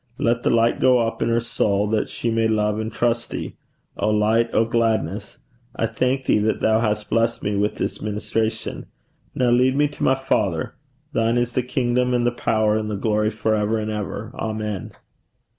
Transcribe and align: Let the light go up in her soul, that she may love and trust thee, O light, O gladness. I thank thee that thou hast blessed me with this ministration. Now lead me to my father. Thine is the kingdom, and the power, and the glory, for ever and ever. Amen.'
Let 0.17 0.41
the 0.41 0.49
light 0.49 0.79
go 0.79 0.97
up 0.97 1.21
in 1.21 1.29
her 1.29 1.39
soul, 1.39 1.85
that 1.91 2.09
she 2.09 2.31
may 2.31 2.47
love 2.47 2.79
and 2.79 2.91
trust 2.91 3.29
thee, 3.29 3.55
O 3.97 4.09
light, 4.09 4.49
O 4.51 4.65
gladness. 4.65 5.37
I 5.75 5.85
thank 5.85 6.25
thee 6.25 6.39
that 6.39 6.59
thou 6.59 6.79
hast 6.79 7.07
blessed 7.11 7.43
me 7.43 7.55
with 7.55 7.75
this 7.75 8.01
ministration. 8.01 8.87
Now 9.35 9.51
lead 9.51 9.75
me 9.75 9.87
to 9.89 10.01
my 10.01 10.15
father. 10.15 10.73
Thine 11.13 11.37
is 11.37 11.51
the 11.51 11.61
kingdom, 11.61 12.15
and 12.15 12.25
the 12.25 12.31
power, 12.31 12.75
and 12.77 12.89
the 12.89 12.95
glory, 12.95 13.29
for 13.29 13.53
ever 13.53 13.77
and 13.77 13.91
ever. 13.91 14.31
Amen.' 14.33 14.93